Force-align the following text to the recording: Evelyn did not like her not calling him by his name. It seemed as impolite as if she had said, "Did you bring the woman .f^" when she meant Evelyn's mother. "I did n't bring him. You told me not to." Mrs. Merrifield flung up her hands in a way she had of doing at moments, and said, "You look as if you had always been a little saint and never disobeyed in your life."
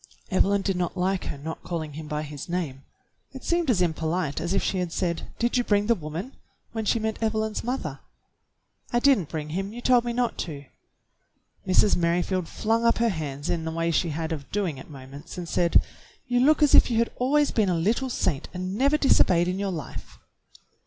Evelyn 0.31 0.63
did 0.63 0.75
not 0.77 0.97
like 0.97 1.25
her 1.25 1.37
not 1.37 1.61
calling 1.61 1.93
him 1.93 2.07
by 2.07 2.23
his 2.23 2.49
name. 2.49 2.81
It 3.33 3.43
seemed 3.43 3.69
as 3.69 3.83
impolite 3.83 4.41
as 4.41 4.51
if 4.51 4.63
she 4.63 4.79
had 4.79 4.91
said, 4.91 5.27
"Did 5.37 5.57
you 5.57 5.63
bring 5.63 5.85
the 5.85 5.93
woman 5.93 6.31
.f^" 6.31 6.33
when 6.71 6.85
she 6.85 6.97
meant 6.97 7.21
Evelyn's 7.21 7.63
mother. 7.63 7.99
"I 8.91 8.97
did 8.97 9.19
n't 9.19 9.29
bring 9.29 9.49
him. 9.49 9.71
You 9.73 9.79
told 9.79 10.03
me 10.03 10.11
not 10.11 10.39
to." 10.39 10.65
Mrs. 11.67 11.95
Merrifield 11.95 12.47
flung 12.49 12.83
up 12.83 12.97
her 12.97 13.09
hands 13.09 13.47
in 13.47 13.67
a 13.67 13.71
way 13.71 13.91
she 13.91 14.09
had 14.09 14.31
of 14.31 14.51
doing 14.51 14.79
at 14.79 14.89
moments, 14.89 15.37
and 15.37 15.47
said, 15.47 15.79
"You 16.25 16.39
look 16.39 16.63
as 16.63 16.73
if 16.73 16.89
you 16.89 16.97
had 16.97 17.11
always 17.17 17.51
been 17.51 17.69
a 17.69 17.75
little 17.75 18.09
saint 18.09 18.49
and 18.55 18.73
never 18.73 18.97
disobeyed 18.97 19.47
in 19.47 19.59
your 19.59 19.71
life." 19.71 20.17